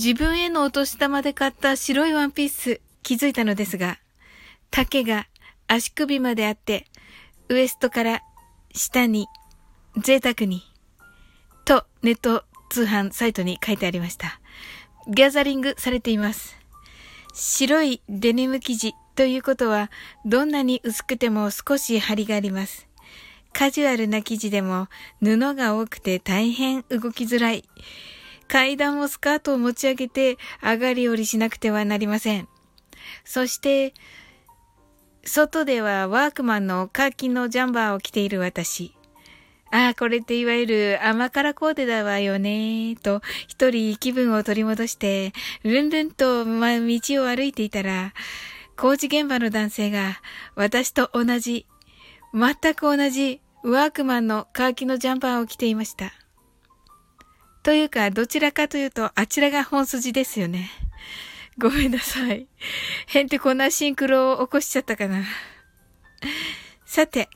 [0.00, 3.98] 自分へのお年玉で買った白いワンピース気づいたのですが、
[4.70, 5.26] 丈が
[5.66, 6.86] 足首まであって、
[7.48, 8.22] ウエストから
[8.72, 9.26] 下に
[10.00, 10.62] 贅沢に、
[11.64, 14.38] とネット通販サイトに書いてありました。
[15.08, 16.56] ギャザリングされています。
[17.34, 19.90] 白いデニム生地ということは、
[20.24, 22.86] どんなに薄くても少し張りがあります。
[23.52, 24.86] カジュアルな生地でも
[25.20, 27.64] 布が多くて大変動きづらい。
[28.48, 32.48] 階段もスカートを持ち上げて上がり下りしなくてはなりません。
[33.24, 33.94] そして、
[35.24, 38.94] 外ではワークマンのカーキのジャンバーを着ている私。
[39.70, 48.14] ああ、これっていわゆる甘辛コーデだわよねと、一人気分を取り戻して、ルンルンと、ま、道を歩いていたら、
[48.78, 50.20] 工事現場の男性が、
[50.54, 51.66] 私と同じ、
[52.32, 56.12] 全く同じ、ワークマンのカーキのジャンパーを着ていました。
[57.62, 60.70] というか、どちらかというと、あちらが本筋ですよね。
[61.58, 62.46] ごめんなさい。
[63.06, 65.24] へんてこなシンクロを起こしちゃったかな。
[66.86, 67.28] さて、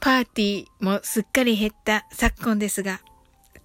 [0.00, 3.00] パーティーもすっかり減った昨今ですが、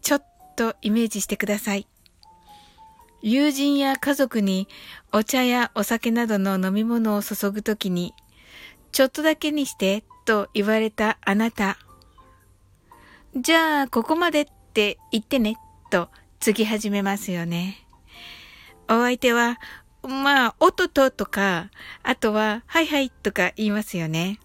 [0.02, 1.88] ちょっとイメージしてください。
[3.22, 4.68] 友人や家族に
[5.12, 8.14] お茶やお酒などの飲み物を注ぐときに、
[8.92, 11.78] ちょっとだけにしてと言われたあなた。
[13.36, 15.60] じゃあ、ここまでって言ってね、
[15.92, 17.86] と継ぎ始めますよね。
[18.90, 19.60] お相手は、
[20.02, 21.70] まあ、おとととか、
[22.02, 24.40] あとは、はいはいとか言いますよね。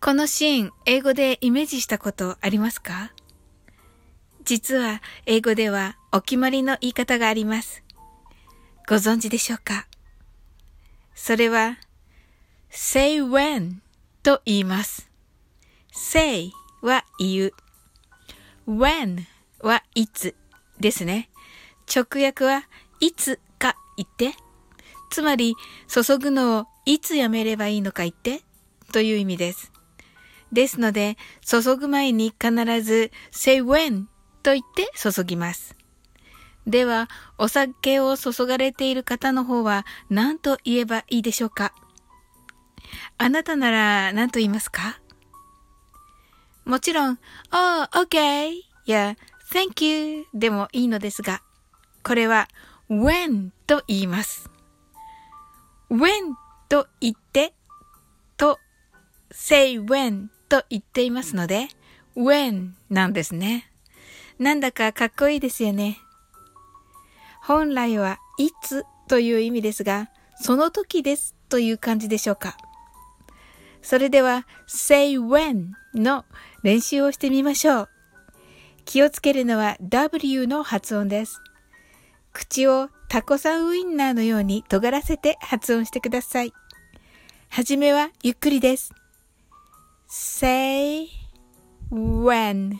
[0.00, 3.12] このシーン、英語でイメージしたことありますか？
[4.44, 7.82] 実は、英語ではお決まりの言い方があります。
[8.88, 9.88] ご存知でしょうか？
[11.16, 11.76] それは、
[12.70, 13.78] say when
[14.22, 15.10] と言います。
[15.90, 16.52] say
[16.82, 17.52] は言う。
[18.68, 19.24] When
[19.60, 20.34] はいつ
[20.78, 21.30] ですね。
[21.92, 22.64] 直訳は
[23.00, 24.36] いつか言って。
[25.10, 25.54] つまり、
[25.88, 28.42] 注ぐのをいつやめればいいのか言って
[28.92, 29.72] という意味です。
[30.52, 34.04] ですので、注ぐ前に必ず say when
[34.42, 35.74] と言って注ぎます。
[36.66, 37.08] では、
[37.38, 41.72] お酒を注がれている方の方は何と言えばいいでしょうか
[43.16, 45.00] あなたなら何と言いますか？
[46.68, 47.18] もちろん、
[47.50, 48.52] Oh, okay
[48.84, 49.16] や
[49.50, 51.40] Thank you でもいいのですが、
[52.04, 52.46] これは
[52.90, 54.50] when と言います。
[55.90, 56.34] when
[56.68, 57.54] と言って
[58.36, 58.58] と
[59.30, 61.68] say when と言っていますので
[62.14, 63.70] when なんですね。
[64.38, 65.96] なんだかかっこいいですよね。
[67.42, 72.58] 本来はいつという意味ですが、その時ですという感じでしょうか。
[73.80, 76.26] それでは say when の
[76.62, 77.88] 練習をしてみましょう。
[78.84, 81.40] 気をつけるのは W の発音です。
[82.32, 86.52] 口をタコさんウインナーのように尖らせて発音してください。
[87.50, 88.92] はじめはゆっくりです。
[90.08, 91.08] say
[91.90, 92.78] when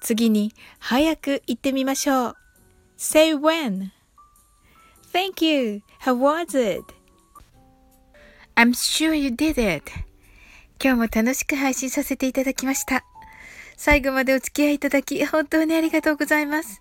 [0.00, 2.36] 次に早く言ってみましょう。
[2.96, 3.90] say when
[5.12, 5.82] Thank you.
[6.00, 6.84] How was it?
[8.56, 10.09] I'm sure you did it.
[10.82, 13.04] 今日も楽しく配信させていただきました。
[13.76, 16.80] 最後までお付き合いいただき本当にありがとうございます。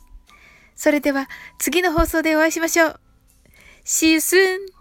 [0.75, 1.27] それでは
[1.57, 2.99] 次の放送でお会いしましょう。
[3.83, 4.78] See you soon!